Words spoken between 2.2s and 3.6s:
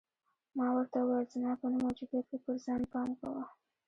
کې پر ځان پام کوه.